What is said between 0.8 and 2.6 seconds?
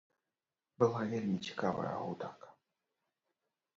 Была вельмі цікавая гутарка.